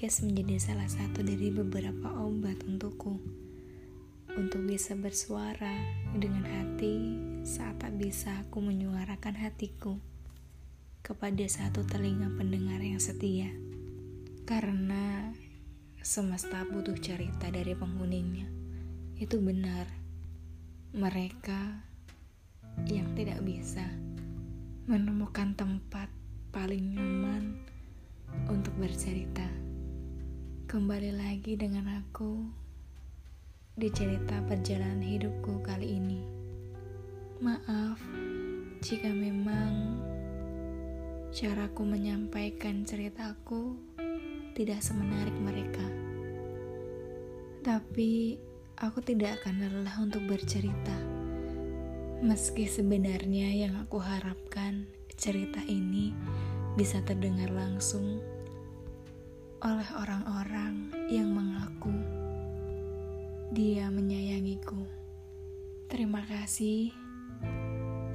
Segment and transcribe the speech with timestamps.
[0.00, 3.20] podcast menjadi salah satu dari beberapa obat untukku
[4.32, 5.76] untuk bisa bersuara
[6.16, 10.00] dengan hati saat tak bisa aku menyuarakan hatiku
[11.04, 13.52] kepada satu telinga pendengar yang setia.
[14.48, 15.36] Karena
[16.00, 18.48] semesta butuh cerita dari penghuninya.
[19.20, 19.84] Itu benar.
[20.96, 21.60] Mereka
[22.88, 23.84] yang tidak bisa
[24.88, 26.08] menemukan tempat
[26.56, 27.60] paling nyaman
[28.48, 29.69] untuk bercerita.
[30.70, 32.46] Kembali lagi dengan aku
[33.74, 36.22] di cerita perjalanan hidupku kali ini.
[37.42, 37.98] Maaf
[38.78, 39.98] jika memang
[41.34, 43.74] caraku menyampaikan ceritaku
[44.54, 45.82] tidak semenarik mereka.
[47.66, 48.38] Tapi
[48.78, 50.94] aku tidak akan lelah untuk bercerita.
[52.22, 54.86] Meski sebenarnya yang aku harapkan
[55.18, 56.14] cerita ini
[56.78, 58.22] bisa terdengar langsung
[59.60, 61.92] oleh orang-orang yang mengaku
[63.52, 64.88] dia menyayangiku.
[65.84, 66.96] Terima kasih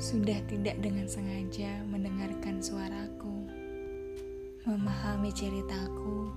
[0.02, 3.46] sudah tidak dengan sengaja mendengarkan suaraku,
[4.66, 6.34] memahami ceritaku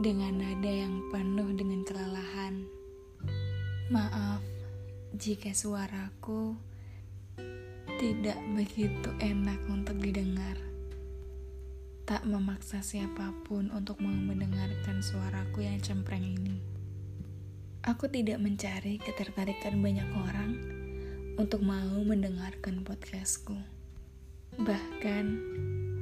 [0.00, 2.64] dengan nada yang penuh dengan kelelahan.
[3.92, 4.40] Maaf
[5.20, 6.56] jika suaraku
[8.00, 10.56] tidak begitu enak untuk didengar
[12.04, 16.60] tak memaksa siapa pun untuk mau mendengarkan suaraku yang cempreng ini.
[17.80, 20.52] Aku tidak mencari ketertarikan banyak orang
[21.40, 23.56] untuk mau mendengarkan podcastku.
[24.60, 25.24] Bahkan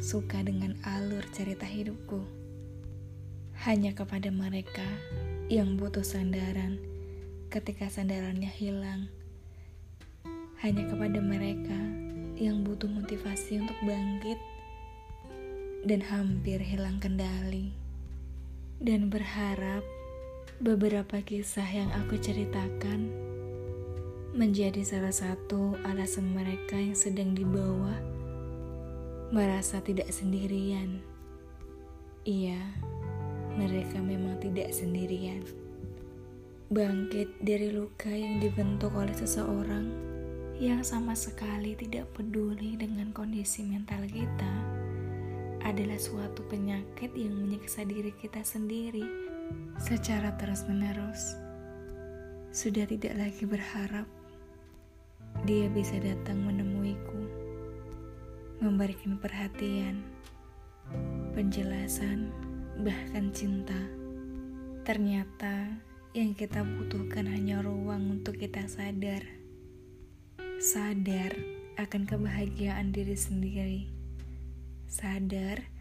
[0.03, 2.27] suka dengan alur cerita hidupku.
[3.63, 4.87] Hanya kepada mereka
[5.47, 6.83] yang butuh sandaran
[7.47, 9.07] ketika sandarannya hilang.
[10.67, 11.79] Hanya kepada mereka
[12.35, 14.39] yang butuh motivasi untuk bangkit
[15.83, 17.75] dan hampir hilang kendali.
[18.83, 19.83] Dan berharap
[20.63, 23.11] beberapa kisah yang aku ceritakan
[24.33, 27.99] menjadi salah satu alasan mereka yang sedang di bawah
[29.35, 31.03] merasa tidak sendirian.
[32.23, 32.59] Iya,
[33.59, 35.43] mereka memang tidak sendirian.
[36.73, 39.91] Bangkit dari luka yang dibentuk oleh seseorang
[40.63, 44.82] yang sama sekali tidak peduli dengan kondisi mental kita
[45.63, 49.07] adalah suatu penyakit yang menyiksa diri kita sendiri
[49.79, 51.39] secara terus-menerus.
[52.53, 54.05] Sudah tidak lagi berharap
[55.49, 57.23] dia bisa datang menemuiku,
[58.61, 60.05] memberikan perhatian,
[61.33, 62.29] penjelasan,
[62.85, 63.79] bahkan cinta.
[64.85, 65.73] Ternyata
[66.13, 69.25] yang kita butuhkan hanya ruang untuk kita sadar.
[70.61, 71.33] Sadar
[71.81, 74.02] akan kebahagiaan diri sendiri
[74.93, 75.73] sadar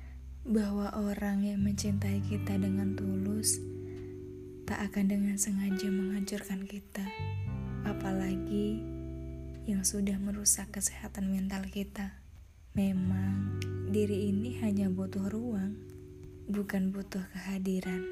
[0.48, 3.60] bahwa orang yang mencintai kita dengan tulus
[4.64, 7.04] tak akan dengan sengaja menghancurkan kita,
[7.84, 8.80] apalagi
[9.68, 12.24] yang sudah merusak kesehatan mental kita.
[12.72, 13.60] Memang
[13.92, 15.76] diri ini hanya butuh ruang,
[16.48, 18.08] bukan butuh kehadiran.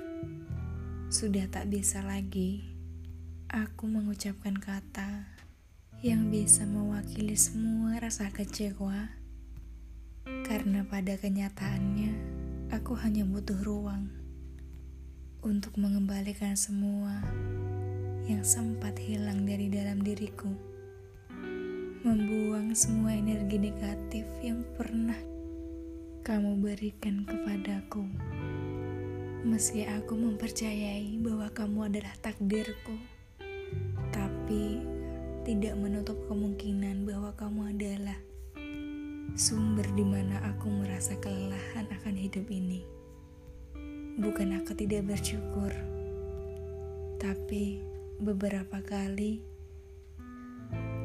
[1.08, 2.76] Sudah tak bisa lagi
[3.48, 5.26] aku mengucapkan kata
[6.04, 9.19] yang bisa mewakili semua rasa kecewa
[10.50, 12.14] karena pada kenyataannya,
[12.70, 14.10] aku hanya butuh ruang
[15.40, 17.24] untuk mengembalikan semua
[18.30, 20.52] yang sempat hilang dari dalam diriku.
[22.06, 25.18] Membuang semua energi negatif yang pernah
[26.22, 28.06] kamu berikan kepadaku.
[29.42, 32.96] Meski aku mempercayai bahwa kamu adalah takdirku,
[34.14, 34.84] tapi
[35.48, 38.20] tidak menutup kemungkinan bahwa kamu adalah
[39.40, 42.84] sumber di mana aku merasa kelelahan akan hidup ini.
[44.20, 45.72] Bukan aku tidak bersyukur,
[47.24, 47.80] tapi
[48.20, 49.40] beberapa kali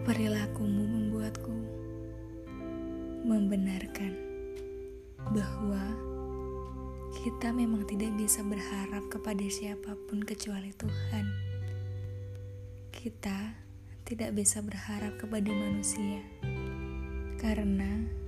[0.03, 1.55] perilakumu membuatku
[3.23, 4.19] membenarkan
[5.31, 5.94] bahwa
[7.14, 11.26] kita memang tidak bisa berharap kepada siapa pun kecuali Tuhan.
[12.91, 13.62] Kita
[14.03, 16.19] tidak bisa berharap kepada manusia
[17.38, 18.24] karena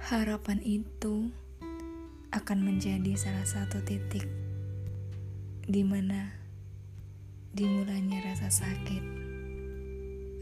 [0.00, 1.32] harapan itu
[2.28, 4.28] akan menjadi salah satu titik
[5.64, 6.30] di mana
[7.56, 9.04] dimulainya rasa sakit.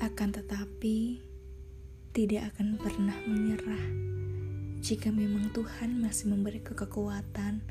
[0.03, 1.23] Akan tetapi,
[2.11, 3.85] tidak akan pernah menyerah
[4.85, 7.63] jika memang Tuhan masih memberi kekuatan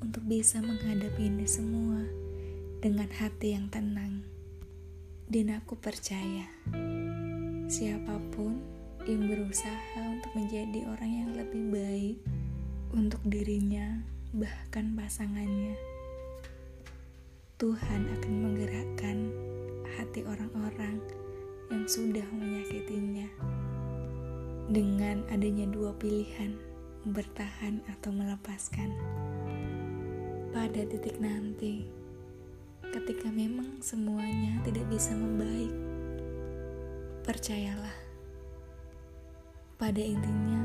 [0.00, 2.02] untuk bisa menghadapi ini semua
[2.80, 4.26] dengan hati yang tenang.
[5.28, 6.48] Dan aku percaya,
[7.68, 8.77] siapa pun
[9.08, 12.16] yang berusaha untuk menjadi orang yang lebih baik
[12.92, 14.04] untuk dirinya
[14.36, 15.72] bahkan pasangannya.
[17.56, 19.32] Tuhan akan menggerakkan
[19.96, 21.00] hati orang-orang
[21.72, 23.32] yang sudah menyakitinya.
[24.68, 26.52] Dengan adanya dua pilihan,
[27.08, 28.92] bertahan atau melepaskan.
[30.52, 31.88] Pada titik nanti,
[32.92, 35.72] ketika memang semuanya tidak bisa membaik,
[37.24, 38.07] percayalah,
[39.78, 40.58] pada intinya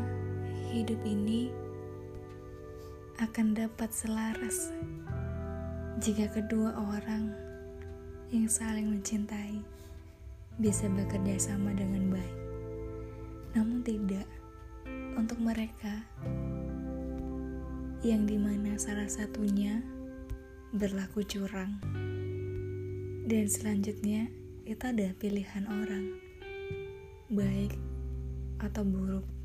[0.74, 1.54] hidup ini
[3.21, 4.74] akan dapat selaras
[6.01, 7.30] jika kedua orang
[8.33, 9.62] yang saling mencintai
[10.57, 12.38] bisa bekerja sama dengan baik.
[13.54, 14.25] Namun tidak
[15.13, 15.94] untuk mereka
[18.01, 19.77] yang di mana salah satunya
[20.74, 21.77] berlaku curang.
[23.30, 24.25] Dan selanjutnya
[24.65, 26.18] itu ada pilihan orang,
[27.30, 27.93] baik
[28.63, 29.43] atau buruk.